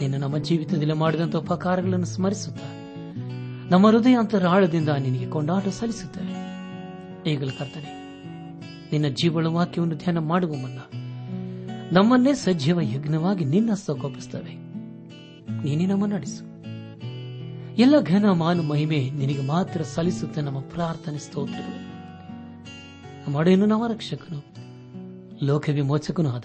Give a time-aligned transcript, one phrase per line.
[0.00, 2.60] ನೀನು ನಮ್ಮ ಜೀವಿತದಲ್ಲಿ ಮಾಡಿದಂತಹ ಉಪಕಾರಗಳನ್ನು ಸ್ಮರಿಸುತ್ತ,
[3.72, 6.34] ನಮ್ಮ ಹೃದಯ ಅಂತರಾಳದಿಂದ ನಿನಗೆ ಕೊಂಡಾಟ ಸಲ್ಲಿಸುತ್ತೇವೆ
[7.30, 7.90] ಈಗಲೂ ಕರ್ತನೆ,
[8.92, 10.80] ನಿನ್ನ ಜೀವಳ ವಾಕ್ಯವನ್ನು ಧ್ಯಾನ ಮಾಡುವ ಮುನ್ನ
[11.92, 14.54] ನಮ್ಮನ್ನೇ ಸಜೀವ ಯಜ್ಞವಾಗಿ ನಿನ್ನ ಸೊಗೊಪ್ಪಿಸುತ್ತವೆ
[15.64, 16.44] ನೀನೇ ನಮ್ಮ ನಡೆಸು.
[17.76, 21.78] ಎಲ್ಲ ಘನ ಮಾನು ಮಹಿಮೆ ನಿನಗೆ ಮಾತ್ರ ಸಲ್ಲಿಸುತ್ತೆ ನಮ್ಮ ಪ್ರಾರ್ಥನೆ ಸ್ತೋತ್ರಗಳು.
[23.26, 24.40] ನಮ್ಮಡೆಯನ್ನು ನಮ್ಮ ರಕ್ಷಕನು
[25.46, 26.44] ಲೋಕ ವಿಮೋಚಕನೂ ಆದ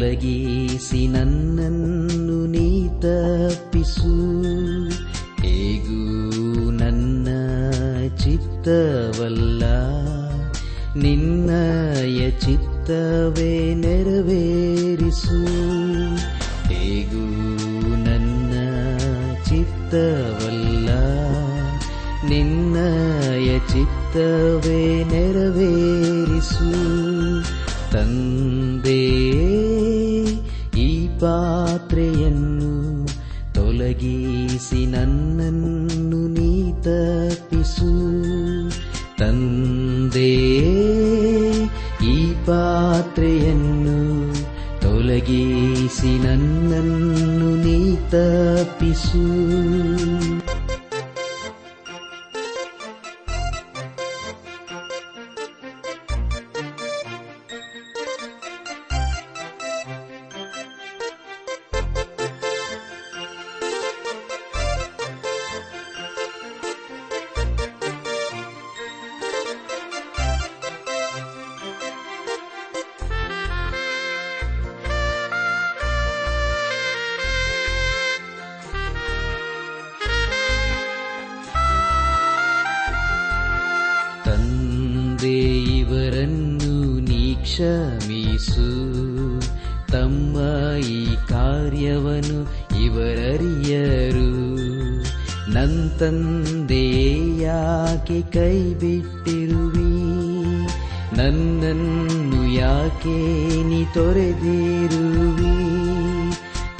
[0.00, 2.68] ತೊಲಗಿಸಿ ನನ್ನನ್ನು ನೀ
[3.02, 4.12] ತಪ್ಪಿಸು.
[5.42, 5.98] ಹೇಗೂ
[6.72, 7.28] ನನ್ನ
[8.22, 9.62] ಚಿತ್ತವಲ್ಲ,
[10.96, 13.52] ನಿನ್ನಯ ಚಿತ್ತವೇ
[13.82, 15.40] ನೆರವೇರಿಸು.
[16.70, 17.26] ಹೇಗೂ
[18.06, 18.54] ನನ್ನ
[19.50, 20.88] ಚಿತ್ತವಲ್ಲ,
[22.32, 25.99] ನಿನ್ನಯ ಚಿತ್ತವೇ ನೆರವೇರಿಸು
[34.70, 37.90] ತೊಲಗಿಸಿ ನನ್ನನ್ನು ನೀ ತಪ್ಪಿಸು.
[39.18, 40.34] ತಂದೆ
[42.04, 44.32] ಈ ಪಾತ್ರೆಯನ್ನು
[44.80, 49.26] ತೊಲಗಿಸಿ ನನ್ನನ್ನು ನೀ ತಪ್ಪಿಸು.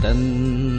[0.02, 0.69] ತಂದೆ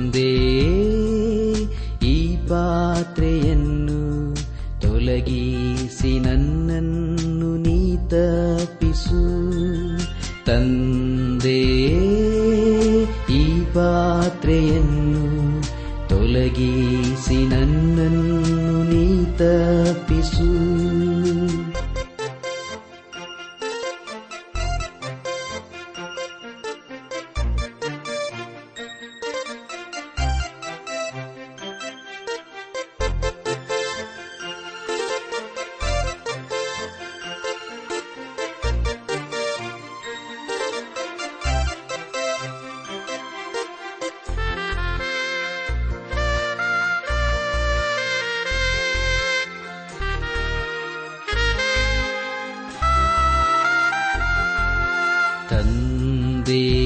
[55.61, 56.80] ತಂದೆ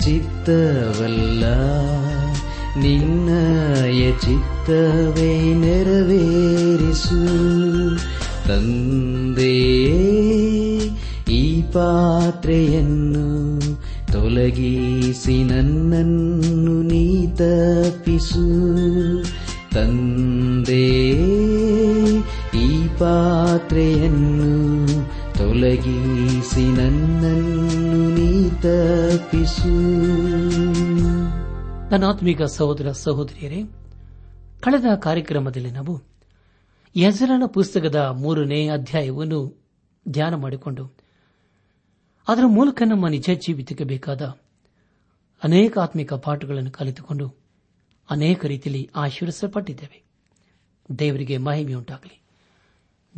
[0.00, 1.44] ಚಿತ್ತವಲ್ಲ
[2.76, 7.26] ನಿನ್ನಯ ಚಿತ್ತವೇ ನೆರವೇರಿಸು.
[8.48, 9.58] ತಂದೆ
[11.32, 13.58] ಈ ಪಾತ್ರೆಯನ್ನು
[14.12, 18.74] ತೊಲಗಿಸಿ ನನ್ನನ್ನು ನೀ ತಪ್ಪಿಸು.
[19.74, 20.88] ತಂದೆ
[22.58, 24.33] ಈ ಪಾತ್ರೆಯನ್ನು
[25.64, 29.76] ತೊಲಗಿಸಿ ನನ್ನನ್ನು ನೀ ತಪ್ಪಿಸು
[32.46, 33.62] ಸಹೋದರ ಸಹೋದರಿಯರೇ,
[34.60, 36.02] ಕಳೆದ ಕಾರ್ಯಕ್ರಮದಲ್ಲಿ ನಾವು
[36.96, 39.64] ಯಜರನ ಪುಸ್ತಕದ ಮೂರನೇ ಅಧ್ಯಾಯವನ್ನು
[40.08, 40.96] ಧ್ಯಾನ ಮಾಡಿಕೊಂಡು,
[42.28, 44.22] ಅದರ ಮೂಲಕ ನಮ್ಮ ನಿಜ ಜೀವಿತಕ್ಕೆ ಬೇಕಾದ
[45.44, 47.34] ಅನೇಕ ಆತ್ಮಿಕ ಪಾಠಗಳನ್ನು ಕಲಿತುಕೊಂಡು
[48.10, 50.02] ಅನೇಕ ರೀತಿಯಲ್ಲಿ ಆಶೀರ್ವಿಸಲ್ಪಟ್ಟಿದ್ದೇವೆ
[50.98, 52.23] ದೇವರಿಗೆ ಮಹಿಮೆಯುಂಟಾಗಲಿ.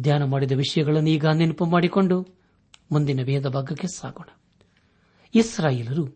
[0.00, 2.26] ಧ್ಯಾನ ಮಾಡಿದ ವಿಷಯಗಳನ್ನು ಈಗ ನೆನಪು ಮಾಡಿಕೊಂಡು
[2.92, 4.28] ಮುಂದಿನ ವೇದ ಭಾಗಕ್ಕೆ ಸಾಗೋಣ.
[5.34, 6.08] ಇಸ್ರಾಯೇಲರು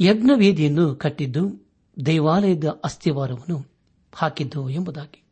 [0.00, 1.68] ಯಜ್ಞವೇದಿಯನ್ನು ಕಟ್ಟಿದ್ದು
[2.06, 3.72] ದೇವಾಲಯದ ಅಸ್ಥಿವಾರವನ್ನು
[4.14, 5.22] ಹಾಕಿದ್ದು ಎಂಬುದಾಗಿ.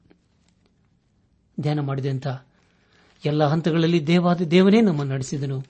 [1.60, 2.26] ಧ್ಯಾನ ಮಾಡಿದಂಥ
[3.24, 5.62] ಎಲ್ಲ ಹಂತಗಳಲ್ಲಿ ದೇವಾದ ದೇವನೇ ನಮ್ಮನ್ನು ನಡೆಸಿದನು.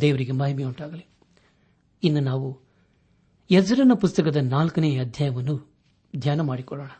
[0.00, 1.06] ದೇವರಿಗೆ ಮಹಿಮೆಯುಂಟಾಗಲಿ.
[2.02, 2.60] ಇನ್ನು ನಾವು
[3.50, 5.74] ಯಜ್ರನ ಪುಸ್ತಕದ ನಾಲ್ಕನೇ ಅಧ್ಯಾಯವನ್ನು
[6.16, 6.90] ಧ್ಯಾನ ಮಾಡಿಕೊಳ್ಳೋಣ.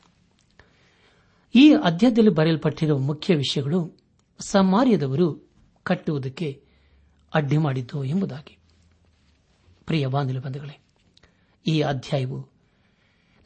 [1.54, 3.96] ಈ ಅಧ್ಯಾಯದಲ್ಲಿ ಬರೆಯಲ್ಪಟ್ಟಿರುವ ಮುಖ್ಯ ವಿಷಯಗಳು
[4.38, 5.50] ಸಮಾರ್ಯದವರು
[5.82, 6.64] ಕಟ್ಟುವುದಕ್ಕೆ
[7.34, 8.58] ಅಡ್ಡಿ ಮಾಡಿದ್ದು ಎಂಬುದಾಗಿ.
[9.86, 10.80] ಪ್ರಿಯ ಬಾಂಧವ ಬಂಧುಗಳೇ,
[11.66, 12.48] ಈ ಅಧ್ಯಾಯವು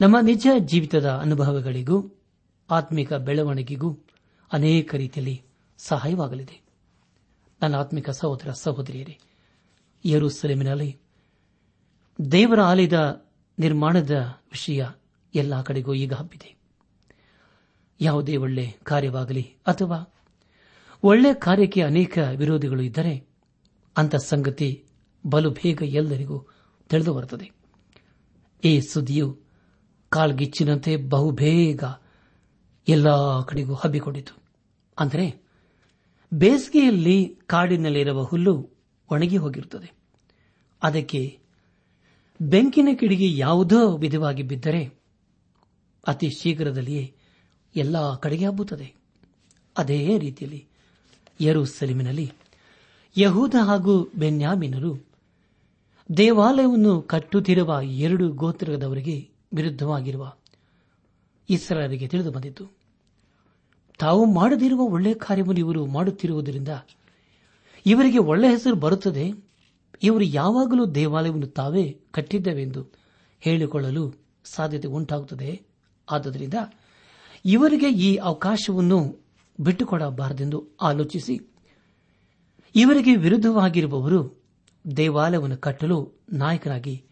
[0.00, 2.20] ನಮ್ಮ ನಿಜ ಜೀವಿತದ ಅನುಭವಗಳಿಗೂ
[2.70, 3.98] ಆತ್ಮಿಕ ಬೆಳವಣಿಗೆಗೂ
[4.52, 5.42] ಅನೇಕ ರೀತಿಯಲ್ಲಿ
[5.78, 6.62] ಸಹಾಯವಾಗಲಿದೆ.
[7.62, 9.18] ನನ್ನ ಆತ್ಮಿಕ ಸಹೋದರ ಸಹೋದರಿಯರೇ,
[10.04, 10.96] ಯರೂಸಲೇಮಿನಲ್ಲಿ
[12.32, 13.26] ದೇವರ ಆಲಯದ
[13.58, 14.10] ನಿರ್ಮಾಣದ
[14.52, 14.86] ವಿಷಯ
[15.34, 16.61] ಎಲ್ಲ ಕಡೆಗೂ ಈಗ ಹಬ್ಬಿದೆ.
[18.02, 19.98] ಯಾವುದೇ ಒಳ್ಳೆ ಕಾರ್ಯವಾಗಲಿ ಅಥವಾ
[21.02, 23.14] ಒಳ್ಳೆ ಕಾರ್ಯಕ್ಕೆ ಅನೇಕ ವಿರೋಧಿಗಳು ಇದ್ದರೆ
[23.96, 24.68] ಅಂತ ಸಂಗತಿ
[25.26, 26.38] ಬಲು ಬೇಗ ಎಲ್ಲರಿಗೂ
[26.88, 27.46] ತಿಳಿದು ಬರುತ್ತದೆ.
[28.64, 29.28] ಈ ಸುದ್ದಿಯು
[30.10, 31.84] ಕಾಳ್ಗಿಚ್ಚಿನಂತೆ ಬಹುಬೇಗ
[32.88, 33.08] ಎಲ್ಲ
[33.40, 34.34] ಕಡೆಗೂ ಹಬ್ಬಿಕೊಂಡಿತು.
[34.98, 35.26] ಅಂದರೆ
[36.34, 38.54] ಬೇಸಿಗೆಯಲ್ಲಿ ಕಾಡಿನಲ್ಲಿರುವ ಹುಲ್ಲು
[39.10, 39.88] ಒಣಗಿ ಹೋಗಿರುತ್ತದೆ.
[40.82, 41.22] ಅದಕ್ಕೆ
[42.40, 44.82] ಬೆಂಕಿನ ಕಿಡಿಗೆ ಯಾವುದೋ ವಿಧವಾಗಿ ಬಿದ್ದರೆ
[46.06, 47.04] ಅತಿ ಶೀಘ್ರದಲ್ಲಿಯೇ
[47.76, 48.94] ಎಲ್ಲ ಕಡೆಗೆ ಹಬ್ಬುತ್ತದೆ.
[49.78, 50.66] ಅದೇ ರೀತಿಯಲ್ಲಿ
[51.40, 52.32] ಯರೂಸಲಿಮಿನಲ್ಲಿ
[53.18, 54.98] ಯಹೂದ ಹಾಗೂ ಬೆನ್ಯಾಮಿನರು
[56.16, 60.32] ದೇವಾಲಯವನ್ನು ಕಟ್ಟುತ್ತಿರುವ ಎರಡು ಗೋತ್ರದವರಿಗೆ ವಿರುದ್ಧವಾಗಿರುವ
[61.50, 62.66] ಇಸ್ರಾರಿಗೆ ತಿಳಿದು ಬಂದಿತು.
[63.98, 66.68] ತಾವು ಮಾಡದಿರುವ ಒಳ್ಳೆಯ ಕಾರ್ಯವನ್ನು ಇವರು ಮಾಡುತ್ತಿರುವುದರಿಂದ
[67.86, 69.30] ಇವರಿಗೆ ಒಳ್ಳೆ ಹೆಸರು ಬರುತ್ತದೆ.
[70.02, 72.86] ಇವರು ಯಾವಾಗಲೂ ದೇವಾಲಯವನ್ನು ತಾವೇ ಕಟ್ಟಿದ್ದೇವೆಂದು
[73.40, 74.14] ಹೇಳಿಕೊಳ್ಳಲು
[74.44, 75.62] ಸಾಧ್ಯತೆ ಉಂಟಾಗುತ್ತದೆ.
[76.10, 76.54] ಆದ್ದರಿಂದ
[77.44, 79.26] ಇವರಿಗೆ ಈ ಅವಕಾಶವನ್ನು
[79.60, 81.54] ಬಿಟ್ಟುಕೊಡಬಾರದೆಂದು ಆಲೋಚಿಸಿ,
[82.74, 84.42] ಇವರಿಗೆ ವಿರುದ್ಧವಾಗಿರುವವರು
[84.96, 87.04] ದೇವಾಲಯವನ್ನು ಕಟ್ಟಲು ನಾಯಕರಾಗಿ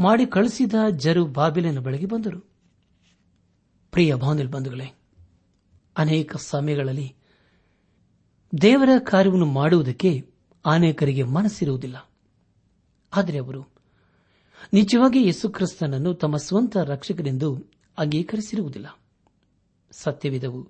[0.00, 2.50] ಮಾಡಿ ಕಳಿಸಿದ ಜರು ಬಾಬಿಲಿನ ಬಳಿಗೆ ಬಂದರು.
[3.90, 4.98] ಪ್ರಿಯ ಭಾವನೆಲ್ ಬಂಧುಗಳೇ
[5.96, 7.14] ಅನೇಕ ಸಮಯಗಳಲ್ಲಿ
[8.62, 10.30] ದೇವರ ಕಾರ್ಯವನ್ನು ಮಾಡುವುದಕ್ಕೆ
[10.66, 12.10] ಅನೇಕರಿಗೆ ಮನಸ್ಸಿರುವುದಿಲ್ಲ.
[13.16, 13.68] ಆದರೆ ಅವರು
[14.72, 18.86] ನಿಜವಾಗಿ ಯೇಸುಕ್ರಿಸ್ತನನ್ನು ತಮ್ಮ ಸ್ವಂತ ರಕ್ಷಕರೆಂದು ಅಂಗೀಕರಿಸಿರುವುದಿಲ್ಲ.
[19.90, 20.68] ಸತ್ಯವಿದವು.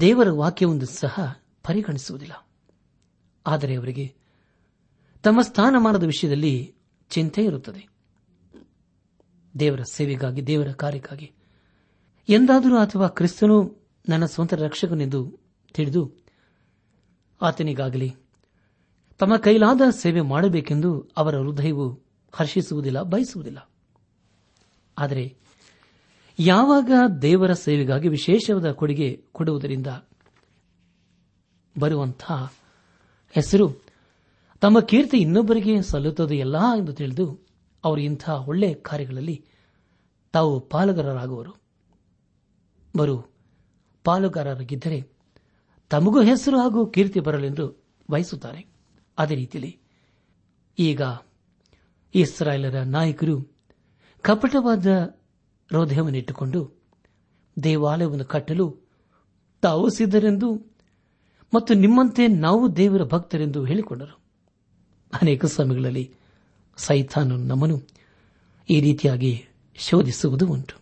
[0.00, 2.48] ದೇವರ ವಾಕ್ಯವೊಂದು ಸಹ ಪರಿಗಣಿಸುವುದಿಲ್ಲ.
[3.46, 4.14] ಆದರೆ ಅವರಿಗೆ
[5.22, 6.74] ತಮ್ಮ ಸ್ಥಾನಮಾನದ ವಿಷಯದಲ್ಲಿ
[7.10, 7.88] ಚಿಂತೆ ಇರುತ್ತದೆ.
[9.58, 11.32] ದೇವರ ಸೇವೆಗಾಗಿ, ದೇವರ ಕಾರ್ಯಕ್ಕಾಗಿ
[12.28, 15.38] ಎಂದಾದರೂ ಅಥವಾ ಕ್ರಿಸ್ತನು ನನ್ನ ಸ್ವಂತ ರಕ್ಷಕನೆಂದು
[15.74, 16.12] ತಿಳಿದು
[17.42, 18.16] ಆತನಿಗಾಗಲಿ
[19.18, 23.70] ತಮ್ಮ ಕೈಲಾದ ಸೇವೆ ಮಾಡಬೇಕೆಂದು ಅವರ ಹೃದಯವು ಹರ್ಷಿಸುವುದಿಲ್ಲ, ಬಯಸುವುದಿಲ್ಲ.
[24.98, 25.36] ಆದರೆ
[26.38, 26.90] ಯಾವಾಗ
[27.22, 29.86] ದೇವರ ಸೇವೆಗಾಗಿ ವಿಶೇಷವಾದ ಕೊಡುಗೆ ಕೊಡುವುದರಿಂದ
[31.78, 32.52] ಬರುವಂತಹ
[33.30, 33.84] ಹೆಸರು
[34.60, 37.40] ತಮ್ಮ ಕೀರ್ತಿ ಇನ್ನೊಬ್ಬರಿಗೆ ಸಲ್ಲುತ್ತದೆಯಲ್ಲ ಎಂದು ತಿಳಿದು
[37.84, 39.44] ಅವರು ಇಂತಹ ಒಳ್ಳೆಯ ಕಾರ್ಯಗಳಲ್ಲಿ
[40.32, 41.54] ತಾವು ಪಾಲುಗಾರರಾಗುವರು.
[42.96, 43.26] ಬರು
[44.04, 45.12] ಪಾಲುಗಾರರಾಗಿದ್ದರೆ
[45.90, 48.66] ತಮಗೂ ಹೆಸರು ಹಾಗೂ ಕೀರ್ತಿ ಬರಲೆಂದು ಬಯಸುತ್ತಾರೆ.
[49.18, 49.78] ಅದೇ ರೀತಿಯಲ್ಲಿ
[50.78, 51.02] ಈಗ
[52.14, 53.56] ಇಸ್ರಾಯೇಲರ ನಾಯಕರು
[54.22, 54.86] ಕಪಟವಾದ
[55.70, 56.72] ಹೃದಯವನ್ನಿಟ್ಟುಕೊಂಡು
[57.62, 58.78] ದೇವಾಲಯವನ್ನು ಕಟ್ಟಲು
[59.62, 60.74] ತಾವು ಸಿದ್ಧರೆಂದು
[61.54, 64.18] ಮತ್ತು ನಿಮ್ಮಂತೆ ನಾವು ದೇವರ ಭಕ್ತರೆಂದು ಹೇಳಿಕೊಂಡರು.
[65.22, 66.14] ಅನೇಕ ಸಮಯಗಳಲ್ಲಿ
[66.76, 67.82] ಸೈತಾನು ನಮ್ಮನ್ನು
[68.70, 70.76] ಈ ರೀತಿಯಾಗಿ ಶೋಧಿಸುವುದು ಉಂಟು.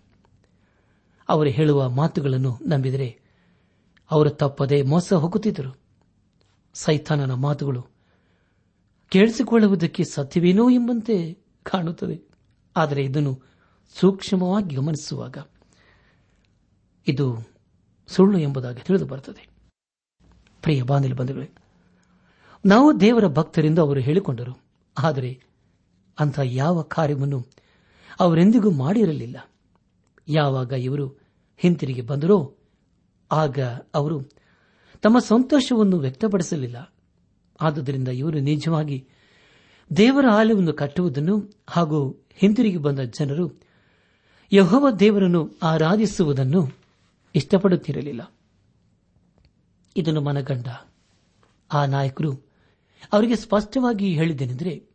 [1.28, 3.20] ಅವರು ಹೇಳುವ ಮಾತುಗಳನ್ನು ನಂಬಿದರೆ
[4.10, 5.78] ಅವರು ತಪ್ಪದೆ ಮೋಸ ಹೋಗುತ್ತಿದ್ದರು.
[6.74, 7.86] ಸೈತಾನನ ಮಾತುಗಳು
[9.08, 12.30] ಕೇಳಿಸಿಕೊಳ್ಳುವುದಕ್ಕೆ ಸತ್ಯವೇನೋ ಎಂಬಂತೆ ಕಾಣುತ್ತದೆ
[12.76, 13.51] ಆದರೆ ಇದನ್ನು
[13.94, 15.38] ಸೂಕ್ಷ್ಮವಾಗಿ ಗಮನಿಸುವಾಗ
[17.08, 17.50] ಇದು
[18.06, 19.48] ಸುಳ್ಳು ಎಂಬುದಾಗಿ ತಿಳಿದು ಬರುತ್ತದೆ.
[20.62, 21.50] ಪ್ರಿಯ ಬಾಂಧವ ಬಂಧುಗಳೇ,
[22.66, 24.62] ನಾವು ದೇವರ ಭಕ್ತರಿಂದ ಅವರು ಹೇಳಿಕೊಂಡರು,
[24.98, 25.40] ಆದರೆ
[26.18, 27.46] ಅಂಥ ಯಾವ ಕಾರ್ಯವನ್ನು
[28.20, 29.50] ಅವರೆಂದಿಗೂ ಮಾಡಿರಲಿಲ್ಲ.
[30.28, 31.18] ಯಾವಾಗ ಇವರು
[31.56, 32.56] ಹಿಂತಿರುಗಿ ಬಂದರೋ,
[33.32, 33.58] ಆಗ
[33.94, 34.22] ಅವರು
[35.02, 36.94] ತಮ್ಮ ಸಂತೋಷವನ್ನು ವ್ಯಕ್ತಪಡಿಸಲಿಲ್ಲ.
[37.60, 39.08] ಆದುದರಿಂದ ಇವರು ನಿಜವಾಗಿ
[39.96, 43.71] ದೇವರ ಆಲಯವನ್ನು ಕಟ್ಟುವುದನ್ನು ಹಾಗೂ ಹಿಂತಿರುಗಿ ಬಂದ ಜನರು
[44.52, 46.70] ಯಹೋವ ದೇವರನ್ನು ಆರಾಧಿಸುವುದನ್ನು
[47.34, 48.32] ಇಷ್ಟಪಡುತ್ತಿರಲಿಲ್ಲ.
[49.96, 50.66] ಇದನ್ನು ಮನಗಂಡ
[51.72, 52.32] ಆ ನಾಯಕರು
[53.12, 54.86] ಅವರಿಗೆ ಸ್ಪಷ್ಟವಾಗಿ ಹೇಳಿದ್ದೇನೆಂದರೆ,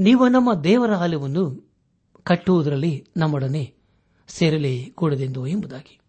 [0.00, 1.70] ನೀವು ನಮ್ಮ ದೇವರ ಆಲಯವನ್ನು
[2.22, 3.74] ಕಟ್ಟುವುದರಲ್ಲಿ ನಮ್ಮೊಡನೆ
[4.28, 6.00] ಸೇರಲೇ ಕೂಡದೆಂದು ಎಂಬುದಾಗಿ.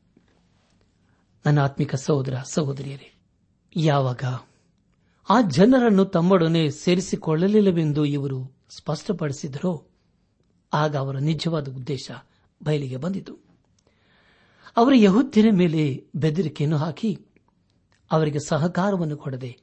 [1.45, 3.13] ನನ್ನ ಆತ್ಮಿಕ ಸಹೋದರ ಸಹೋದರಿಯರೇ,
[3.75, 4.23] ಯಾವಾಗ
[5.29, 9.87] ಆ ಜನರನ್ನು ತಮ್ಮೊಡನೆ ಸೇರಿಸಿಕೊಳ್ಳಲಿಲ್ಲವೆಂದು ಇವರು ಸ್ಪಷ್ಟಪಡಿಸಿದರೋ,
[10.73, 12.11] ಆಗ ಅವರ ನಿಜವಾದ ಉದ್ದೇಶ
[12.63, 13.37] ಬಯಲಿಗೆ ಬಂದಿತು.
[14.77, 17.19] ಅವರ ಯಹುದ್ಯರ ಮೇಲೆ ಬೆದರಿಕೆಯನ್ನು ಹಾಕಿ
[18.11, 19.57] ಅವರಿಗೆ ಸಹಕಾರವನ್ನು ಕೊಡದೆ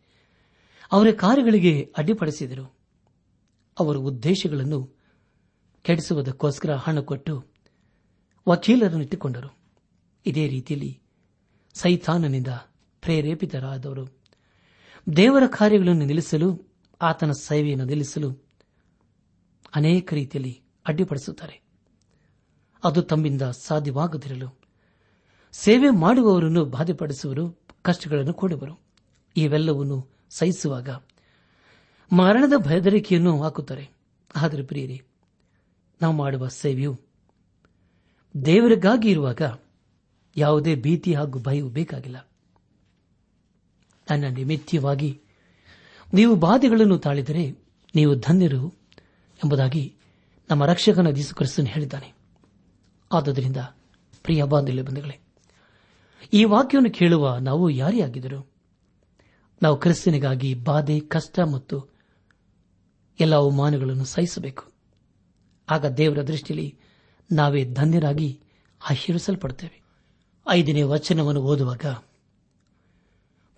[0.92, 2.78] ಅವರ ಕಾರ್ಯಗಳಿಗೆ ಅಡ್ಡಿಪಡಿಸಿದರು.
[3.78, 4.98] ಅವರ ಉದ್ದೇಶಗಳನ್ನು
[5.82, 7.44] ಕೆಡಿಸುವುದಕ್ಕೋಸ್ಕರ ಹಣ ಕೊಟ್ಟು
[8.48, 9.58] ವಕೀಲರನ್ನು ಇಟ್ಟುಕೊಂಡರು.
[10.26, 11.00] ಇದೇ ರೀತಿಯಲ್ಲಿ
[11.74, 12.48] ಸೈತಾನನಿಂದ
[13.00, 14.18] ಪ್ರೇರೇಪಿತರಾದವರು.
[15.16, 18.48] ದೇವರ ಕಾರ್ಯಗಳನ್ನು ನಿಲ್ಲಿಸಲು, ಆತನ ಸೇವೆಯನ್ನು ನಿಲ್ಲಿಸಲು
[19.74, 21.67] ಅನೇಕ ರೀತಿಯಲ್ಲಿ ಅಡ್ಡಿಪಡಿಸುತ್ತಾರೆ.
[22.84, 24.58] ಅದು ತಮ್ಮಿಂದ ಸಾಧ್ಯವಾಗದಿರಲು.
[25.52, 28.80] ಸೇವೆ ಮಾಡುವವರನ್ನು ಬಾಧೆಪಡಿಸುವರು, ಕಷ್ಟಗಳನ್ನು ಕೊಡುವರು.
[29.36, 30.88] ಇವೆಲ್ಲವನ್ನು ಸಹಿಸುವಾಗ
[32.12, 33.88] ಮರಣದ ಭಯದರಿಕೆಯನ್ನು ಹಾಕುತ್ತಾರೆ.
[34.36, 35.02] ಆದರೆ ಪ್ರಿಯರಿ,
[36.02, 37.00] ನಾವು ಮಾಡುವ ಸೇವೆಯು
[38.44, 39.42] ದೇವರಿಗಾಗಿ ಇರುವಾಗ
[40.36, 42.28] ಯಾವುದೇ ಭೀತಿ ಹಾಗೂ ಭಯವು ಬೇಕಾಗಿಲ್ಲ.
[44.10, 45.20] ನನ್ನ ನಿಮಿತ್ತವಾಗಿ
[46.14, 47.58] ನೀವು ಬಾಧೆಗಳನ್ನು ತಾಳಿದರೆ
[47.94, 48.68] ನೀವು ಧನ್ಯರು
[49.44, 49.96] ಎಂಬುದಾಗಿ
[50.50, 52.17] ನಮ್ಮ ರಕ್ಷಕನ ಕ್ರಿಸ್ತನು ಹೇಳಿದ್ದಾನೆ.
[53.12, 53.56] ಆದುದರಿಂದ,
[54.22, 55.20] ಪ್ರಿಯ ಬಾಂಧವ್ಯ ಬಂಧುಗಳೇ,
[56.32, 58.52] ಈ ವಾಕ್ಯವನ್ನು ಕೇಳುವ ನಾವು ಯಾರೇ ಆಗಿದ್ದರು,
[59.62, 61.88] ನಾವು ಕ್ರಿಸ್ತನಿಗಾಗಿ ಬಾಧೆ, ಕಷ್ಟ ಮತ್ತು
[63.20, 64.64] ಎಲ್ಲ ಅವಮಾನಗಳನ್ನು ಸಹಿಸಬೇಕು.
[65.70, 66.78] ಆಗ ದೇವರ ದೃಷ್ಟಿಯಲ್ಲಿ
[67.32, 68.40] ನಾವೇ ಧನ್ಯರಾಗಿ
[68.90, 69.82] ಆಶೀರ್ವಿಸಲ್ಪಡುತ್ತೇವೆ.
[70.48, 71.84] ಐದನೇ ವಚನವನ್ನು ಓದುವಾಗ,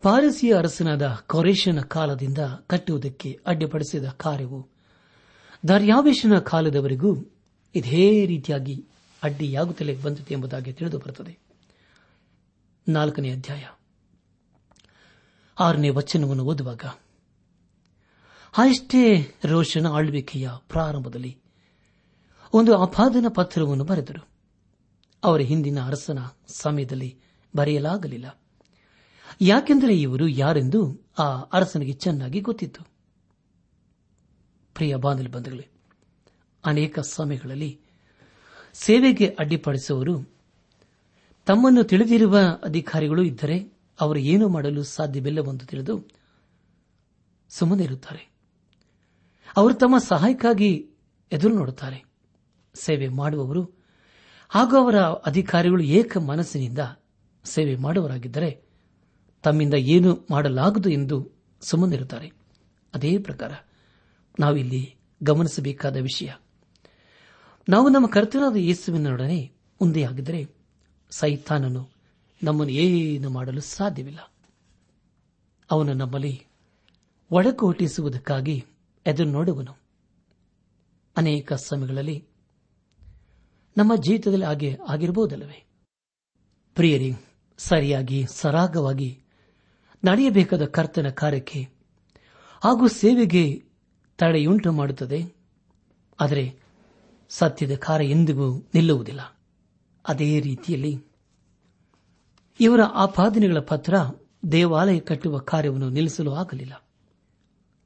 [0.02, 4.68] ಪಾರಸಿಯ ಅರಸನಾದ ಕೊರೇಶನ ಕಾಲದಿಂದ ಕಟ್ಟುವುದಕ್ಕೆ ಅಡ್ಡಿಪಡಿಸಿದ ಕಾರ್ಯವು
[5.68, 7.16] ದರ್ಯಾವೇಶನ ಕಾಲದವರೆಗೂ
[7.74, 8.86] ಇದೇ ರೀತಿಯಾಗಿ
[9.22, 11.38] ಅಡ್ಡಿಯಾಗುತ್ತಲೇ ಬಂದಿದೆ ಎಂಬುದಾಗಿ ತಿಳಿದು ಬರುತ್ತದೆ
[12.88, 13.66] ನಾಲ್ಕನೇ ಅಧ್ಯಾಯ.
[15.60, 16.84] ಆರನೇ ವಚನವನ್ನು ಓದುವಾಗ
[18.56, 21.42] ಅಷ್ಟೇ ರೋಷನ ಆಳ್ವಿಕೆಯ ಪ್ರಾರಂಭದಲ್ಲಿ
[22.52, 24.28] ಒಂದು ಅಪಾದನ ಪತ್ರವನ್ನು ಬರೆದರು.
[25.24, 27.20] ಅವರ ಹಿಂದಿನ ಅರಸನ ಸಮಯದಲ್ಲಿ
[27.56, 28.40] ಬರೆಯಲಾಗಲಿಲ್ಲ.
[29.40, 32.84] ಯಾಕೆಂದರೆ ಇವರು ಯಾರೆಂದು ಆ ಅರಸನಿಗೆ ಚೆನ್ನಾಗಿ ಗೊತ್ತಿತ್ತು.
[34.74, 35.68] ಪ್ರಿಯ ಬಾಂಧಲ್ ಬಂಧುಗಳೇ
[36.64, 37.80] ಅನೇಕ ಸಮಯಗಳಲ್ಲಿ
[38.72, 40.20] ಸೇವೆಗೆ ಅಡ್ಡಿಪಡಿಸುವವರು.
[41.46, 46.08] ತಮ್ಮನ್ನು ತಿಳಿದಿರುವ ಅಧಿಕಾರಿಗಳು ಇದ್ದರೆ ಅವರು ಏನು ಮಾಡಲು ಸಾಧ್ಯವಿಲ್ಲವೆಂದು ತಿಳಿದು
[47.48, 48.30] ಸುಮ್ಮನಿರುತ್ತಾರೆ
[49.56, 50.90] ಅವರು ತಮ್ಮ ಸಹಾಯಕ್ಕಾಗಿ
[51.32, 52.04] ಎದುರು ನೋಡುತ್ತಾರೆ.
[52.74, 53.74] ಸೇವೆ ಮಾಡುವವರು
[54.48, 56.78] ಹಾಗೂ ಅವರ ಅಧಿಕಾರಿಗಳು ಏಕ ಮನಸ್ಸಿನಿಂದ
[57.44, 58.62] ಸೇವೆ ಮಾಡುವರಾಗಿದ್ದರೆ
[59.42, 62.32] ತಮ್ಮಿಂದ ಏನು ಮಾಡಲಾಗದು ಎಂದು ಸುಮ್ಮನಿರುತ್ತಾರೆ.
[62.94, 63.52] ಅದೇ ಪ್ರಕಾರ
[64.40, 66.30] ನಾವಿಲ್ಲಿ ಗಮನಿಸಬೇಕಾದ ವಿಷಯ.
[67.70, 70.48] ನಾವು ನಮ್ಮ ಕರ್ತನಾದ ಯೇಸುವಿನೊಡನೆ ಒಂದೇ ಆಗಿದ್ದರೆ
[71.10, 71.88] ಸೈತಾನನು
[72.42, 74.32] ನಮ್ಮನ್ನು ಏನು ಮಾಡಲು ಸಾಧ್ಯವಿಲ್ಲ.
[75.70, 76.46] ಅವನು ನಮ್ಮಲ್ಲಿ
[77.30, 78.64] ಒಡಕು ಹುಟ್ಟಿಸುವುದಕ್ಕಾಗಿ
[79.06, 79.76] ಎದುರು ನೋಡುವನು.
[81.16, 82.24] ಅನೇಕ ಸಮಯಗಳಲ್ಲಿ
[83.76, 85.64] ನಮ್ಮ ಜೀವಿತದಲ್ಲಿ ಹಾಗೆ ಆಗಿರಬಹುದಲ್ಲವೇ?
[86.74, 87.12] ಪ್ರಿಯರಿ,
[87.58, 89.22] ಸರಿಯಾಗಿ, ಸರಾಗವಾಗಿ
[90.04, 91.68] ನಡೆಯಬೇಕಾದ ಕರ್ತನ ಕಾರ್ಯಕ್ಕೆ
[92.64, 93.64] ಹಾಗೂ ಸೇವೆಗೆ
[94.18, 95.34] ತಡೆಯುಂಟು ಮಾಡುತ್ತದೆ
[96.20, 96.59] ಆದರೆ
[97.30, 99.36] ಸತ್ಯದ ಕಾರ್ಯ ಎಂದಿಗೂ ನಿಲ್ಲುವುದಿಲ್ಲ.
[100.08, 101.04] ಅದೇ ರೀತಿಯಲ್ಲಿ
[102.60, 103.94] ಇವರ ಆಪಾದನೆಗಳ ಪತ್ರ
[104.52, 106.84] ದೇವಾಲಯ ಕಟ್ಟುವ ಕಾರ್ಯವನ್ನು ನಿಲ್ಲಿಸಲು ಆಗಲಿಲ್ಲ.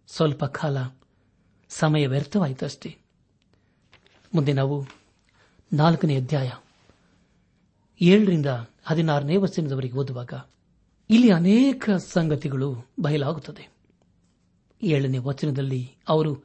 [0.06, 0.76] ಸ್ವಲ್ಪ ಕಾಲ
[1.68, 2.96] ಸಮಯ ವ್ಯರ್ಥವಾಯಿತು ಅಷ್ಟೇ.
[4.34, 4.86] ಮುಂದೆ ನಾವು
[5.72, 6.50] ನಾಲ್ಕನೇ ಅಧ್ಯಾಯ
[8.00, 8.46] ಏಳರಿಂದ
[8.84, 10.32] ಹದಿನಾರನೇ ವರ್ಷದವರೆಗೆ ಓದುವಾಗ
[11.10, 13.68] ಇಲ್ಲಿ ಅನೇಕ ಸಂಗತಿಗಳು ಬಯಲಾಗುತ್ತದೆ.
[14.82, 16.44] ಏಳನೇ ವಚನದಲ್ಲಿ ಅವರು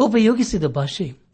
[0.00, 1.25] ಉಪಯೋಗಿಸಿದ ಭಾಷೆ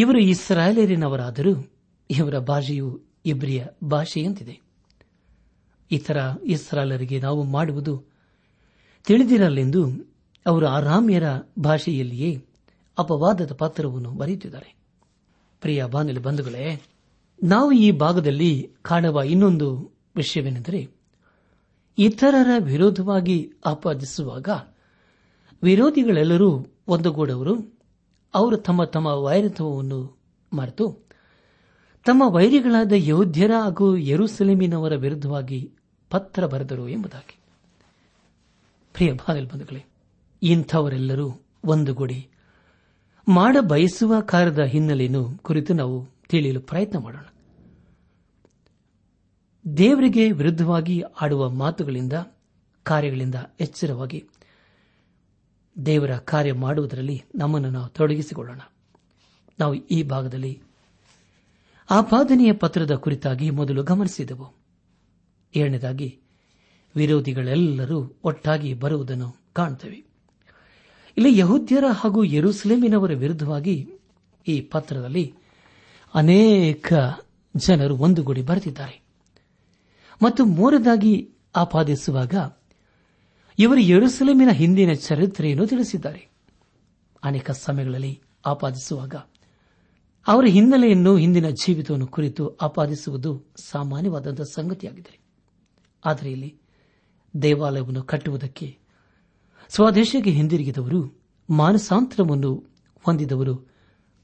[0.00, 1.70] ಇವರು ಇಸ್ರಾಯೇಲಿನವರಾದರೂ
[2.10, 4.60] ಇವರ ಭಾಷೆಯು ಇಬ್ರಿಯ ಭಾಷೆಯಂತಿದೆ.
[5.90, 8.04] ಇತರ ಇಸ್ರಾಲರಿಗೆ ನಾವು ಮಾಡುವುದು
[9.04, 10.12] ತಿಳಿದಿರಲೆಂದು
[10.46, 11.22] ಅವರು ಆರಾಮ್ಯರ
[11.58, 12.44] ಭಾಷೆಯಲ್ಲಿಯೇ
[12.98, 14.74] ಅಪವಾದದ ಪಾತ್ರವನ್ನು ಬರೆಯುತ್ತಿದ್ದಾರೆ.
[15.60, 16.82] ಪ್ರಿಯ ಬಾನುಲಿ ಬಂಧುಗಳೇ,
[17.42, 20.88] ನಾವು ಈ ಭಾಗದಲ್ಲಿ ಕಾಣುವ ಇನ್ನೊಂದು ವಿಷಯವೇನೆಂದರೆ
[21.98, 24.48] ಇತರರ ವಿರೋಧವಾಗಿ ಆಪಾದಿಸುವಾಗ
[25.62, 27.79] ವಿರೋಧಿಗಳೆಲ್ಲರೂ ಒಂದುಗೂಡವರು
[28.34, 30.18] ಅವರು ತಮ್ಮ ತಮ್ಮ ವೈರತ್ವವನ್ನು
[30.52, 30.98] ಮರೆತು,
[32.04, 35.72] ತಮ್ಮ ವೈರಿಗಳಾದ ಯೋಧ್ಯರ ಹಾಗೂ ಯರುಸಲೇಮಿನವರ ವಿರುದ್ಧವಾಗಿ
[36.10, 37.40] ಪತ್ರ ಬರೆದರು ಎಂಬುದಾಗಿ.
[38.92, 39.84] ಪ್ರಿಯ ಬಂಧುಗಳೇ,
[40.42, 41.32] ಇಂಥವರೆಲ್ಲರೂ
[41.64, 42.28] ಒಂದುಗೂಡಿ
[43.28, 47.24] ಮಾಡ ಬಯಸುವ ಕಾರ್ಯದ ಹಿನ್ನೆಲೆಯನ್ನು ಕುರಿತು ನಾವು ತಿಳಿಯಲು ಪ್ರಯತ್ನ ಮಾಡೋಣ.
[49.76, 52.12] ದೇವರಿಗೆ ವಿರುದ್ಧವಾಗಿ ಆಡುವ ಮಾತುಗಳಿಂದ,
[52.82, 54.29] ಕಾರ್ಯಗಳಿಂದ ಎಚ್ಚರವಾಗಿ
[55.86, 58.60] ದೇವರ ಕಾರ್ಯ ಮಾಡುವುದರಲ್ಲಿ ನಮ್ಮನ್ನು ನಾವು ತೊಡಗಿಸಿಕೊಳ್ಳೋಣ.
[59.58, 60.62] ನಾವು ಈ ಭಾಗದಲ್ಲಿ
[61.90, 64.54] ಆಪಾದನೆಯ ಪತ್ರದ ಕುರಿತಾಗಿ ಮೊದಲು ಗಮನಿಸಿದೆವು.
[65.56, 66.18] ಏಳನೇದಾಗಿ
[66.96, 70.04] ವಿರೋಧಿಗಳೆಲ್ಲರೂ ಒಟ್ಟಾಗಿ ಬರುವುದನ್ನು ಕಾಣುತ್ತೇವೆ
[71.16, 73.90] ಇಲ್ಲಿ ಯಹೂದ್ಯರ ಹಾಗೂ ಯೆರೂಸಲೇಮಿನವರ ವಿರುದ್ಧವಾಗಿ
[74.48, 75.34] ಈ ಪತ್ರದಲ್ಲಿ
[76.14, 76.92] ಅನೇಕ
[77.56, 79.02] ಜನರು ಒಂದುಗೂಡಿ ಬರೆದಿದ್ದಾರೆ.
[80.22, 82.34] ಮತ್ತು ಮೂರದಾಗಿ ಆಪಾದಿಸುವಾಗ
[83.60, 86.28] ಇವರು ಯೆರೂಸಲೇಮಿನ ಹಿಂದಿನ ಚರಿತ್ರೆಯನ್ನು ತಿಳಿಸಿದ್ದಾರೆ.
[87.24, 89.14] ಅನೇಕ ಸಮಯಗಳಲ್ಲಿ ಆಪಾದಿಸುವಾಗ
[90.26, 95.18] ಅವರ ಹಿನ್ನೆಲೆಯನ್ನು, ಹಿಂದಿನ ಜೀವಿತವನ್ನು ಕುರಿತು ಆಪಾದಿಸುವುದು ಸಾಮಾನ್ಯವಾದಂತಹ ಸಂಗತಿಯಾಗಿದೆ.
[96.04, 96.58] ಆದರೆ ಇಲ್ಲಿ
[97.42, 98.78] ದೇವಾಲಯವನ್ನು ಕಟ್ಟುವುದಕ್ಕೆ
[99.68, 101.00] ಸ್ವದೇಶಕ್ಕೆ ಹಿಂದಿರುಗಿದವರು,
[101.50, 102.64] ಮಾನಸಾಂತರವನ್ನು
[103.04, 103.54] ಹೊಂದಿದವರು,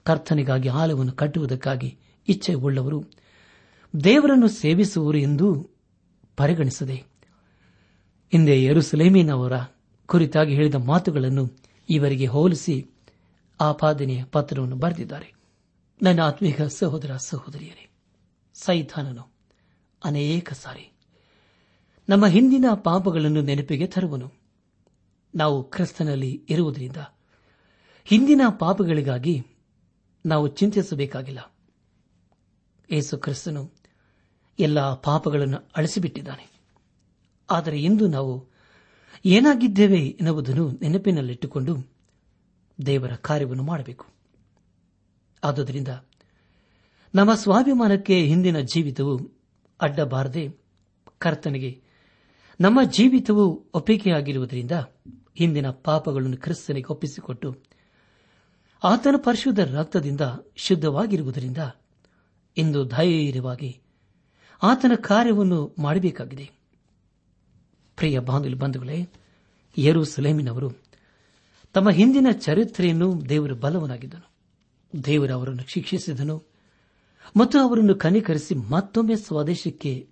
[0.05, 3.05] ಕರ್ತನಿಗಾಗಿ ಆಲಯವನ್ನು ಕಟ್ಟುವುದಕ್ಕಾಗಿ ಇಚ್ಛೆ ಉಳ್ಳವರು
[4.05, 5.71] ದೇವರನ್ನು ಸೇವಿಸುವರು ಎಂದು
[6.37, 7.16] ಪರಿಗಣಿಸದೆ
[8.33, 9.53] ಹಿಂದೆ ಯರುಸಲೇಮಿನವರ
[10.07, 11.57] ಕುರಿತಾಗಿ ಹೇಳಿದ ಮಾತುಗಳನ್ನು
[11.91, 12.91] ಇವರಿಗೆ ಹೋಲಿಸಿ
[13.61, 15.33] ಆಪಾದನೆಯ ಪತ್ರವನ್ನು ಬರೆದಿದ್ದಾರೆ.
[16.03, 17.91] ನನ್ನ ಆತ್ಮೀಕ ಸಹೋದರ ಸಹೋದರಿಯರೇ,
[18.55, 19.33] ಸೈತಾನನು
[20.05, 20.93] ಅನೇಕ ಸಾರಿ
[22.09, 24.33] ನಮ್ಮ ಹಿಂದಿನ ಪಾಪಗಳನ್ನು ನೆನಪಿಗೆ ತರುವನು.
[25.35, 26.97] ನಾವು ಕ್ರಿಸ್ತನಲ್ಲಿ ಇರುವುದರಿಂದ
[28.05, 29.47] ಹಿಂದಿನ ಪಾಪಗಳಿಗಾಗಿ
[30.27, 31.55] ನಾವು ಚಿಂತಿಸಬೇಕಾಗಿಲ್ಲ.
[32.91, 33.73] ಏಸು ಕ್ರಿಸ್ತನು
[34.59, 36.56] ಎಲ್ಲ ಪಾಪಗಳನ್ನು ಅಳಿಸಿಬಿಟ್ಟಿದ್ದಾನೆ.
[37.51, 38.49] ಆದರೆ ಇಂದು ನಾವು
[39.25, 41.97] ಏನಾಗಿದ್ದೇವೆ ಎನ್ನುವುದನ್ನು ನೆನಪಿನಲ್ಲಿಟ್ಟುಕೊಂಡು
[42.87, 44.07] ದೇವರ ಕಾರ್ಯವನ್ನು ಮಾಡಬೇಕು.
[45.45, 45.89] ಆದುದರಿಂದ
[47.15, 49.31] ನಮ್ಮ ಸ್ವಾಭಿಮಾನಕ್ಕೆ ಹಿಂದಿನ ಜೀವಿತವು
[49.81, 50.49] ಅಡ್ಡಬಾರದೆ
[51.19, 51.83] ಕರ್ತನಿಗೆ
[52.61, 54.73] ನಮ್ಮ ಜೀವಿತವು ಒಪ್ಪಿಗೆಯಾಗಿರುವುದರಿಂದ
[55.35, 57.57] ಹಿಂದಿನ ಪಾಪಗಳನ್ನು ಕ್ರಿಸ್ತನಿಗೆ ಒಪ್ಪಿಸಿಕೊಟ್ಟು
[58.85, 60.21] ಆತನ ಪರಿಶುದ್ಧ ರಕ್ತದಿಂದ
[60.57, 61.59] ಶುದ್ಧವಾಗಿರುವುದರಿಂದ
[62.57, 63.81] ಇಂದು ಧೈರ್ಯವಾಗಿ
[64.63, 66.56] ಆತನ ಕಾರ್ಯವನ್ನು ಮಾಡಬೇಕಾಗಿದೆ.
[67.97, 69.09] ಪ್ರಿಯ ಬಾಂಧುಲು ಬಂಧುಗಳೇ
[69.79, 70.73] ಯರು ಸಲೇಮಿನವರು
[71.73, 74.37] ತಮ್ಮ ಹಿಂದಿನ ಚರಿತ್ರೆಯನ್ನು ದೇವರ ಬಲವನಾಗಿದ್ದನು
[75.05, 76.57] ದೇವರು ಅವರನ್ನು ಶಿಕ್ಷಿಸಿದನು
[77.37, 80.09] ಮತ್ತು ಅವರನ್ನು ಕನಿಕರಿಸಿ ಮತ್ತೊಮ್ಮೆ ಸ್ವದೇಶಕ್ಕೆ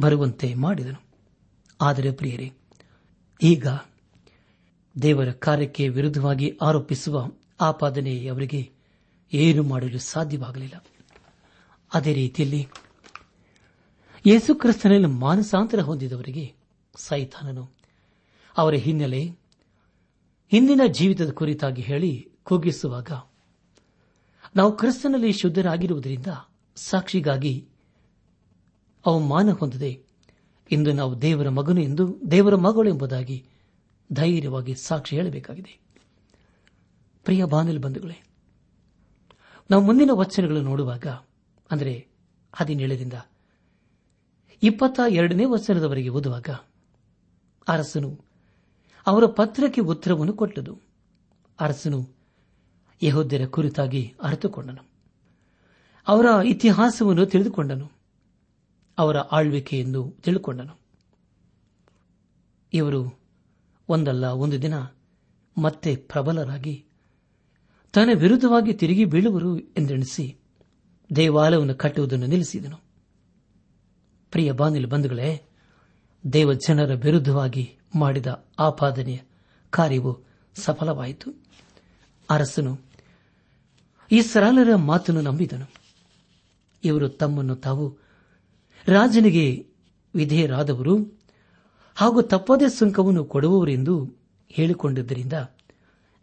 [0.00, 1.00] ಬರುವಂತೆ ಮಾಡಿದನು.
[1.80, 2.52] ಆದರೆ ಪ್ರಿಯರೇ,
[3.42, 3.66] ಈಗ
[5.02, 7.30] ದೇವರ ಕಾರ್ಯಕ್ಕೆ ವಿರುದ್ಧವಾಗಿ ಆರೋಪಿಸುವ
[7.60, 8.70] ಆಪಾದನೆ ಅವರಿಗೆ
[9.32, 10.84] ಏನು ಮಾಡಲು ಸಾಧ್ಯವಾಗಲಿಲ್ಲ.
[11.94, 12.66] ಅದೇ ರೀತಿಯಲ್ಲಿ
[14.26, 16.63] ಯೇಸುಕ್ರಿಸ್ತನಲ್ಲಿ ಮಾನಸಾಂತರ ಹೊಂದಿದವರಿಗೆ
[16.96, 17.70] ಸೈತಾನನು.
[18.58, 19.22] ಅವರ ಹಿನ್ನೆಲೆ
[20.50, 23.10] ಹಿಂದಿನ ಜೀವಿತದ ಕುರಿತಾಗಿ ಹೇಳಿ ಕುಗ್ಗಿಸುವಾಗ,
[24.56, 26.26] ನಾವು ಕ್ರಿಸ್ತನಲ್ಲಿ ಶುದ್ಧರಾಗಿರುವುದರಿಂದ
[26.76, 27.68] ಸಾಕ್ಷಿಗಾಗಿ
[29.06, 30.02] ಅವಮಾನ ಹೊಂದದೆ.
[30.70, 33.46] ಇಂದು ನಾವು ದೇವರ ಮಗನು ಎಂದು, ದೇವರ ಮಗಳು ಎಂಬುದಾಗಿ
[34.12, 35.78] ಧೈರ್ಯವಾಗಿ ಸಾಕ್ಷಿ ಹೇಳಬೇಕಾಗಿದೆ.
[37.24, 38.22] ಪ್ರಿಯ ಬಾನಲ್ ಬಂಧುಗಳೇ,
[39.70, 41.06] ನಾವು ಮುಂದಿನ ವಚನಗಳನ್ನು ನೋಡುವಾಗ,
[41.70, 42.06] ಅಂದರೆ
[42.52, 43.12] ಹದಿನೇಳರಿಂದ
[44.62, 46.48] ಇಪ್ಪತ್ತ ಎರಡನೇ ವಚನದವರೆಗೆ ಓದುವಾಗ
[47.68, 48.20] ಅರಸನು
[49.06, 50.80] ಅವರ ಪತ್ರಕ್ಕೆ ಉತ್ತರವನ್ನು ಕೊಟ್ಟದು
[51.60, 52.08] ಅರಸನು
[53.02, 54.82] ಯಹೋದ್ಯರ ಕುರಿತಾಗಿ ಅರಿತುಕೊಂಡನು.
[56.08, 57.92] ಅವರ ಇತಿಹಾಸವನ್ನು ತಿಳಿದುಕೊಂಡನು.
[58.98, 60.80] ಅವರ ಆಳ್ವಿಕೆ ಎಂದು ತಿಳಿದುಕೊಂಡನು
[62.72, 63.18] ಇವರು
[63.88, 64.74] ಒಂದಲ್ಲ, ಒಂದು ದಿನ
[65.58, 66.84] ಮತ್ತೆ ಪ್ರಬಲರಾಗಿ
[67.92, 70.36] ತನ್ನ ವಿರುದ್ಧವಾಗಿ ತಿರುಗಿ ಬೀಳುವರು ಎಂದೆಣಿಸಿ
[71.16, 72.76] ದೇವಾಲಯವನ್ನು ಕಟ್ಟುವುದನ್ನು ನಿಲ್ಲಿಸಿದನು.
[74.30, 75.48] ಪ್ರಿಯ ಬಾನಿಲು ಬಂಧುಗಳೇ
[76.32, 79.18] ದೇವ ಜನರ ವಿರುದ್ಧವಾಗಿ ಮಾಡಿದ ಆಪಾದನೆಯ
[79.70, 80.18] ಕಾರ್ಯವು
[80.54, 81.34] ಸಫಲವಾಯಿತು.
[82.30, 82.78] ಅರಸನು
[84.12, 85.70] ಈ ಸರಳರ ಮಾತನ್ನು ನಂಬಿದನು.
[86.84, 87.98] ಇವರು ತಮ್ಮನ್ನು ತಾವು
[88.88, 89.66] ರಾಜನಿಗೆ
[90.14, 91.20] ವಿಧೇಯರಾದವರು
[91.94, 94.12] ಹಾಗೂ ತಪ್ಪದೇ ಸುಂಕವನ್ನು ಕೊಡುವವರೆಂದು
[94.48, 95.32] ಹೇಳಿಕೊಂಡಿದ್ದರಿಂದ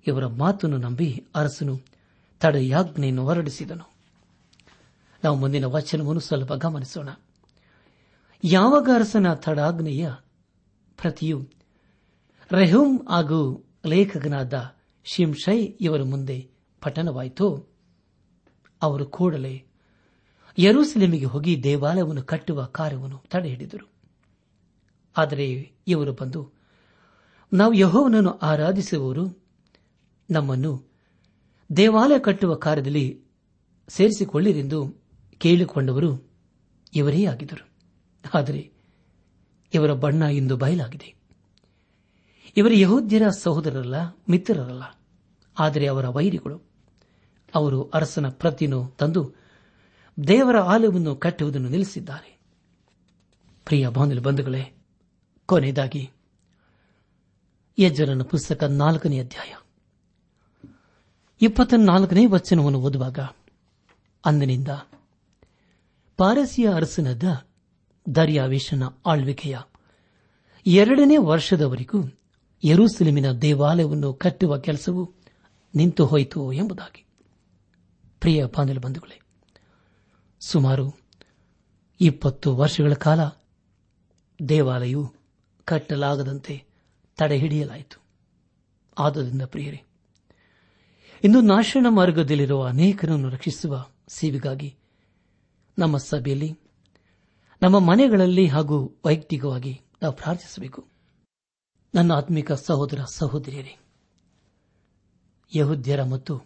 [0.07, 1.81] ಇವರ ಮಾತನ್ನು ನಂಬಿ ಅರಸನು
[2.39, 3.91] ತಡೆಯಾಜ್ಞೆಯನ್ನು ಹೊರಡಿಸಿದನು.
[5.23, 7.09] ನಾವು ಮುಂದಿನ ವಚನವನ್ನು ಸ್ವಲ್ಪ ಗಮನಿಸೋಣ.
[8.43, 10.12] ಯಾವಾಗ ಅರಸನ ಥಡಾಗ್ನೆಯ
[10.97, 11.49] ಪ್ರತಿಯು?
[12.51, 16.49] ರೆಹೂಮ್ ಹಾಗೂ ಲೇಖಕನಾದ ಶಿಂಶೈ ಇವರ ಮುಂದೆ
[16.82, 17.73] ಪಠನವಾಯಿತು.
[18.82, 19.67] ಅವರು ಕೂಡಲೇ
[20.58, 23.89] ಯರೂಸಲೇಮಿಗೆ ಹೋಗಿ ದೇವಾಲಯವನ್ನು ಕಟ್ಟುವ ಕಾರ್ಯವನ್ನು ತಡೆಹಿಡಿದರು.
[25.17, 26.51] ಆದರೆ ಇವರು ಬಂದು,
[27.54, 29.45] ನಾವು ಯಹೋವನನ್ನು ಆರಾಧಿಸುವವರು,
[30.30, 30.91] ನಮ್ಮನ್ನು
[31.75, 33.21] ದೇವಾಲಯ ಕಟ್ಟುವ ಕಾರ್ಯದಲ್ಲಿ
[33.88, 34.95] ಸೇರಿಸಿಕೊಳ್ಳಿರೆಂದು
[35.38, 36.32] ಕೇಳಿಕೊಂಡವರು
[36.95, 37.70] ಇವರೇ ಆಗಿದ್ದರು.
[38.34, 38.71] ಆದರೆ
[39.73, 41.15] ಇವರ ಬಣ್ಣ ಇಂದು ಬಯಲಾಗಿದೆ.
[42.57, 43.95] ಇವರ ಯಹೋದ್ಯರ ಸಹೋದರರಲ್ಲ,
[44.29, 44.99] ಮಿತ್ರರಲ್ಲ.
[45.60, 46.62] ಆದರೆ ಅವರ ವೈರಿಗಳು.
[47.55, 49.34] ಅವರು ಅರಸನ ಪ್ರತಿಯನ್ನು ತಂದು
[50.27, 52.39] ದೇವರ ಆಲಯವನ್ನು ಕಟ್ಟುವುದನ್ನು ನಿಲ್ಲಿಸಿದ್ದಾರೆ.
[53.65, 54.84] ಪ್ರಿಯ ಬಾಂಧವ ಬಂಧುಗಳೇ,
[55.45, 56.12] ಕೊನೆಯದಾಗಿ
[57.79, 59.55] ಯಜ್ಜರನ ಪುಸ್ತಕ ನಾಲ್ಕನೇ ಅಧ್ಯಾಯ.
[61.41, 63.19] ಇಪ್ಪತ್ತ ನಾಲ್ಕನೇ ವಚನವನ್ನು ಓದುವಾಗ
[64.25, 64.67] ಅಂದಿನಿಂದ
[66.17, 67.23] ಪಾರಸಿಯ ಅರಸನಾದ
[68.15, 69.57] ದರ್ಯಾವೇಶನ ಆಳ್ವಿಕೆಯ.
[70.65, 72.03] ಎರಡನೇ ವರ್ಷದವರೆಗೂ
[72.63, 75.13] ಯರೂಸಲೇಮಿನ ದೇವಾಲಯವನ್ನು ಕಟ್ಟುವ ಕೆಲಸವು
[75.75, 77.05] ನಿಂತು ಹೋಯಿತು ಎಂಬುದಾಗಿ.
[78.19, 79.21] ಪ್ರಿಯ ಪಾನಲ್ ಬಂಧುಗಳೇ,
[80.39, 80.99] ಸುಮಾರು
[82.01, 83.19] ಇಪ್ಪತ್ತು ವರ್ಷಗಳ ಕಾಲ
[84.49, 85.13] ದೇವಾಲಯವು
[85.65, 86.63] ಕಟ್ಟಲಾಗದಂತೆ
[87.17, 88.01] ತಡೆಹಿಡಿಯಲಾಯಿತು.
[88.97, 89.83] ಆದ್ದರಿಂದ ಪ್ರಿಯರೇ,
[91.23, 94.75] ಇಂದು ನಾಶನ ಮಾರ್ಗದಲ್ಲಿರುವ ಅನೇಕರನ್ನು ರಕ್ಷಿಸುವ ಸೇವೆಗಾಗಿ
[95.79, 96.59] ನಮ್ಮ ಸಭೆಯಲ್ಲಿ
[97.63, 100.88] ನಮ್ಮ ಮನೆಗಳಲ್ಲಿ ಹಾಗೂ ವೈಯಕ್ತಿಕವಾಗಿ ನಾವು ಪ್ರಾರ್ಥಿಸಬೇಕು.
[101.95, 103.78] ನನ್ನ ಆತ್ಮಿಕ ಸಹೋದರ ಸಹೋದರಿಯರೇ,
[105.56, 106.41] ಯಹುದ್ಯರ ಮತ್ತು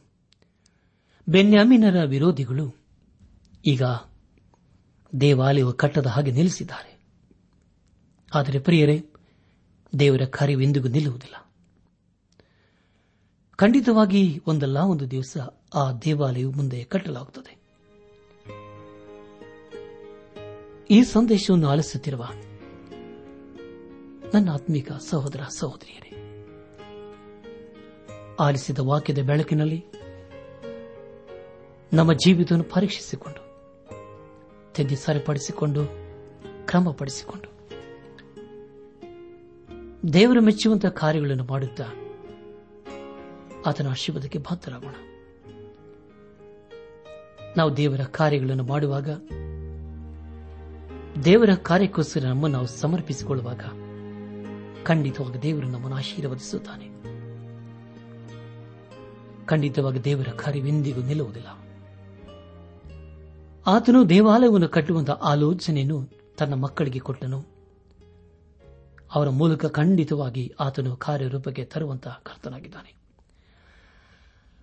[1.27, 2.75] ಬೆನ್ಯಾಮಿನರ ವಿರೋಧಿಗಳು
[3.65, 3.83] ಈಗ
[5.21, 6.99] ದೇವಾಲಯವು ಕಟ್ಟದ ಹಾಗೆ ನಿಲ್ಲಿಸಿದ್ದಾರೆ.
[8.33, 9.05] ಆದರೆ ಪ್ರಿಯರೇ,
[9.99, 11.53] ದೇವರ ಕಾರ್ಯವೆಂದಿಗೂ ನಿಲ್ಲುವುದಿಲ್ಲ.
[13.55, 15.37] ಖಂಡಿತವಾಗಿ ಒಂದಲ್ಲ, ಒಂದು ದಿವಸ
[15.75, 17.54] ಆ ದೇವಾಲಯವು ಮುಂದೆ ಕಟ್ಟಲಾಗುತ್ತದೆ.
[20.95, 22.23] ಈ ಸಂದೇಶವನ್ನು ಆಲಿಸುತ್ತಿರುವ
[24.33, 26.11] ನನ್ನ ಆತ್ಮಿಕ ಸಹೋದರ ಸಹೋದರಿಯರೇ,
[28.39, 29.85] ಆಲಿಸಿದ ವಾಕ್ಯದ ಬೆಳಕಿನಲ್ಲಿ
[31.93, 33.41] ನಮ್ಮ ಜೀವಿತವನ್ನು ಪರೀಕ್ಷಿಸಿಕೊಂಡು
[34.73, 35.81] ತೆಗೆದು ಸರಿಪಡಿಸಿಕೊಂಡು
[36.65, 37.49] ಕ್ರಮಪಡಿಸಿಕೊಂಡು,
[40.13, 41.83] ದೇವರು ಮೆಚ್ಚುವಂತಹ ಕಾರ್ಯಗಳನ್ನು ಮಾಡುತ್ತಾ
[43.65, 44.95] ಆತನ ಆಶೀರ್ವಾದಕ್ಕೆ ಭಾತರಾಗೋಣ
[47.57, 49.09] ನಾವು ದೇವರ ಕಾರ್ಯಗಳನ್ನು ಮಾಡುವಾಗ
[51.25, 53.61] ದೇವರ ಕಾರ್ಯಕ್ಕೋಸ್ಕರ ನಮ್ಮನ್ನು ನಾವು ಸಮರ್ಪಿಸಿಕೊಳ್ಳುವಾಗ
[54.83, 56.85] ಖಂಡಿತವಾಗಿ ದೇವರು ನಮ್ಮನ್ನು ಆಶೀರ್ವದಿಸುತ್ತಾನೆ.
[59.45, 61.47] ಖಂಡಿತವಾಗಿ ದೇವರ ಕಾರ್ಯವೆಂದಿಗೂ ನಿಲ್ಲುವುದಿಲ್ಲ.
[63.67, 67.45] ಆತನು ದೇವಾಲಯವನ್ನು ಕಟ್ಟುವಂತಹ ಆಲೋಚನೆಯನ್ನು ತನ್ನ ಮಕ್ಕಳಿಗೆ ಕೊಟ್ಟನು.
[69.15, 72.95] ಅವರ ಮೂಲಕ ಖಂಡಿತವಾಗಿ ಆತನು ಕಾರ್ಯರೂಪಕ್ಕೆ ತರುವಂತಹ ಕರ್ತನಾಗಿದ್ದಾನೆ.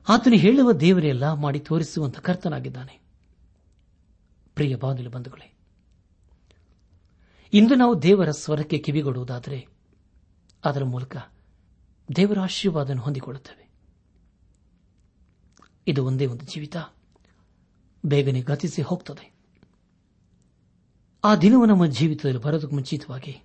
[0.09, 3.01] ಆತನು ಹೇಳುವ ದೇವರೆಲ್ಲ ಮಾಡಿ ತೋರಿಸುವಂತಹ ಕರ್ತನಾಗಿದ್ದಾನೆ.
[4.55, 5.48] ಪ್ರಿಯ ಬಾಂಧವ ಬಂಧುಗಳೇ
[7.53, 9.67] ಇಂದು ನಾವು ದೇವರ ಸ್ವರಕ್ಕೆ ಕಿವಿಗೊಡುವುದಾದರೆ
[10.65, 11.17] ಅದರ ಮೂಲಕ
[12.17, 13.71] ದೇವರ ಆಶೀರ್ವಾದನ ಹೊಂದಿಕೊಳ್ಳುತ್ತೇವೆ.
[15.87, 16.77] ಇದು ಒಂದೇ ಒಂದು ಜೀವಿತ
[18.07, 19.35] ಬೇಗನೆ ಗತಿಸಿ ಹೋಗ್ತದೆ.
[21.25, 23.43] ಆ ದಿನವು ನಮ್ಮ ಜೀವಿತದಲ್ಲಿ ಬರೋದಕ್ಕೆ ಮುಂಚಿತವಾಗಿ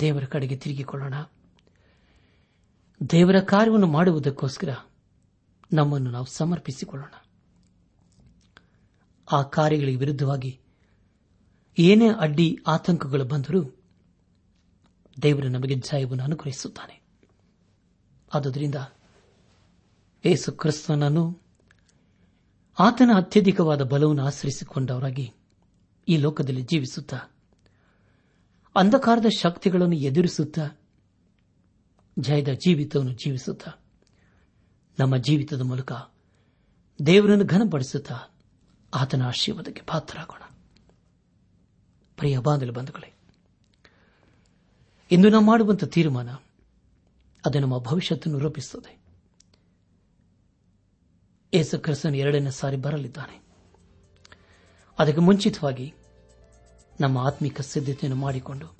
[0.00, 1.14] ದೇವರ ಕಡೆಗೆ ತಿರುಗಿಕೊಳ್ಳೋಣ.
[3.10, 4.76] ದೇವರ ಕಾರ್ಯವನ್ನು ಮಾಡುವುದಕ್ಕೋಸ್ಕರ
[5.72, 7.12] ನಮ್ಮನ್ನು ನಾವು ಸಮರ್ಪಿಸಿಕೊಳ್ಳೋಣ.
[9.32, 10.60] ಆ ಕಾರ್ಯಗಳಿಗೆ ವಿರುದ್ಧವಾಗಿ
[11.78, 13.76] ಏನೇ ಅಡ್ಡಿ ಆತಂಕಗಳು ಬಂದರೂ
[15.22, 17.00] ದೇವರು ನಮಗೆ ಜಯವನ್ನು ಅನುಗ್ರಹಿಸುತ್ತಾನೆ.
[18.34, 18.74] ಆದುದರಿಂದ
[20.24, 21.42] ಏಸು ಕ್ರಿಸ್ತನನ್ನು
[22.78, 25.32] ಆತನ ಅತ್ಯಧಿಕವಾದ ಬಲವನ್ನು ಆಶ್ರಯಿಸಿಕೊಂಡವರಾಗಿ
[26.08, 27.16] ಈ ಲೋಕದಲ್ಲಿ ಜೀವಿಸುತ್ತಾ,
[28.76, 30.80] ಅಂಧಕಾರದ ಶಕ್ತಿಗಳನ್ನು ಎದುರಿಸುತ್ತಾ,
[32.18, 33.72] ಜಯದ ಜೀವಿತವನ್ನು ಜೀವಿಸುತ್ತಾ,
[34.98, 35.92] ನಮ್ಮ ಜೀವಿತದ ಮೂಲಕ
[37.06, 38.34] ದೇವರನ್ನು ಘನಪಡಿಸುತ್ತಾ
[38.94, 40.49] ಆತನ ಆಶೀರ್ವಾದಕ್ಕೆ ಪಾತ್ರರಾಗೋಣ.
[42.20, 43.10] ಪ್ರಿಯ ಬಾಂಧಲು ಬಂಧುಗಳೇ,
[45.10, 46.30] ಇಂದು ನಾವು ಮಾಡುವಂತಹ ತೀರ್ಮಾನ
[47.46, 49.00] ಅದು ನಮ್ಮ ಭವಿಷ್ಯತನ್ನು ರೂಪಿಸುತ್ತದೆ.
[51.52, 53.42] ಯೇಸು ಕ್ರಿಸ್ತನು ಎರಡನೇ ಸಾರಿ ಬರಲಿದ್ದಾನೆ.
[54.98, 55.94] ಅದಕ್ಕೆ ಮುಂಚಿತವಾಗಿ
[57.00, 58.76] ನಮ್ಮ ಆತ್ಮಿಕ ಸಿದ್ಧತೆಯನ್ನು ಮಾಡಿಕೊಂಡು,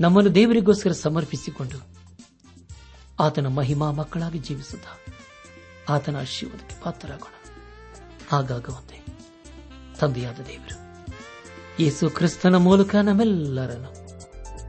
[0.00, 1.78] ನಮ್ಮನ್ನು ದೇವರಿಗೋಸ್ಕರ ಸಮರ್ಪಿಸಿಕೊಂಡು
[3.20, 4.86] ಆತನ ಮಹಿಮಾ ಮಕ್ಕಳಾಗಿ ಜೀವಿಸುತ್ತ
[5.88, 7.34] ಆತನ ಆಶೀರ್ವಾದಕ್ಕೆ ಪಾತ್ರರಾಗೋಣ.
[8.30, 8.98] ಹಾಗಾಗುವಂತೆ
[10.00, 10.89] ತಂದೆಯಾದ ದೇವರು
[11.78, 14.00] ಯೇಸು ಕ್ರಿಸ್ತನ ಮೂಲಕ ನಮ್ಮೆಲ್ಲರನ್ನು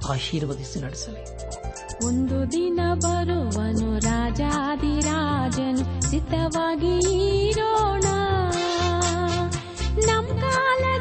[0.09, 1.41] ಆಶೀರ್ವದಿಸಿ ನಡೆಸಲಿ.
[2.05, 8.03] ಒಂದು ದಿನ ಬರುವನು ರಾಜಾದಿರಾಜನು ಸಿದ್ಧವಾಗಿ ಇರೋಣ.
[9.97, 10.99] ನಮ್ಮ ಕಾಲ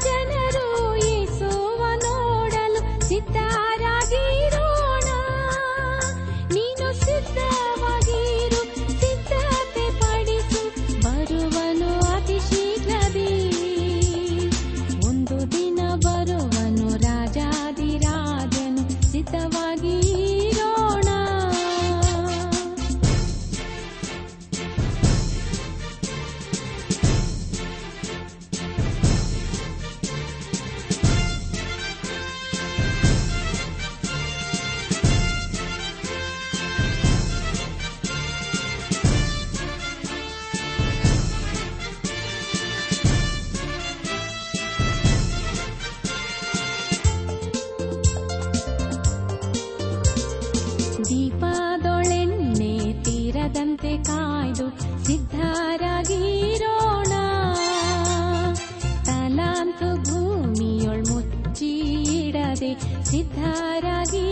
[62.78, 64.29] सिद्धराजी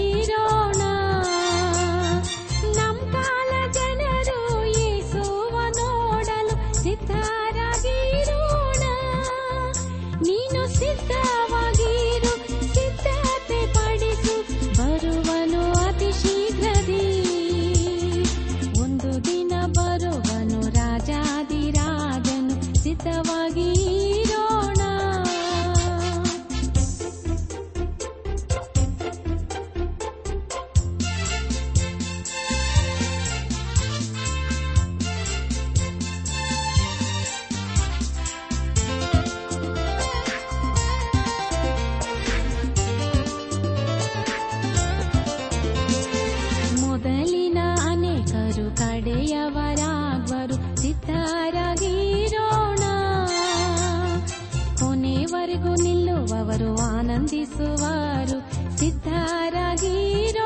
[56.28, 58.38] ನಿಲ್ಲುವವರು ಆನಂದಿಸುವರು.
[58.78, 60.37] ಸಿದ್ಧರಾಗಿರೋಣ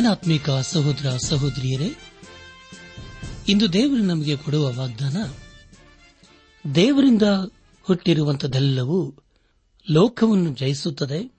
[0.00, 1.90] ನನ್ನ ಆತ್ಮಿಕ ಸಹೋದರ ಸಹೋದರಿಯರೇ,
[3.48, 5.16] ಇಂದು ದೇವರು ನಮಗೆ ಕೊಡುವ ವಾಗ್ದಾನ,
[6.74, 7.22] ದೇವರಿಂದ
[7.82, 9.14] ಹುಟ್ಟಿರುವಂತದೆಲ್ಲವೂ
[9.90, 11.32] ಲೋಕವನ್ನು ಜಯಿಸುತ್ತದೆ.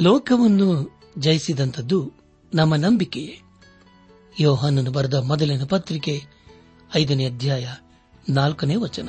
[0.00, 2.12] ಲೋಕವನ್ನು ಜಯಿಸಿದಂಥದ್ದು
[2.54, 3.40] ನಮ್ಮ ನಂಬಿಕೆಯೇ.
[4.40, 6.22] ಯೋಹಾನನ್ನು ಬರೆದ ಮೊದಲಿನ ಪತ್ರಿಕೆ
[6.96, 7.68] ಐದನೇ ಅಧ್ಯಾಯ
[8.28, 9.08] ನಾಲ್ಕನೇ ವಚನ.